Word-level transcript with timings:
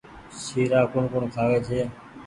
سيرآ 0.43 0.81
ڪوٚڻ 0.91 1.03
ڪوٚڻ 1.11 1.23
کآئي 1.35 1.81